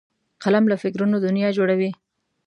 قلم 0.43 0.65
له 0.71 0.75
فکرونو 0.83 1.17
دنیا 1.25 1.49
جوړوي 1.57 1.91